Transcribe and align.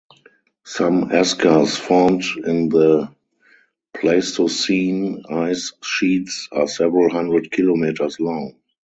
Some 0.65 1.11
eskers 1.11 1.75
formed 1.77 2.23
in 2.47 2.69
the 2.69 3.13
Pleistocene 3.93 5.21
ice 5.29 5.73
sheets 5.83 6.49
are 6.51 6.67
several 6.67 7.11
hundred 7.11 7.51
kilometers 7.51 8.19
long. 8.19 8.55